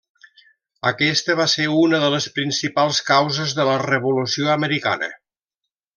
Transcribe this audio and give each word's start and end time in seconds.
Aquesta 0.91 1.35
va 1.41 1.45
ser 1.51 1.67
una 1.83 1.99
de 2.05 2.09
les 2.15 2.27
principals 2.39 3.03
causes 3.13 3.57
de 3.61 3.67
la 3.71 3.79
Revolució 3.87 4.51
Americana. 4.59 5.15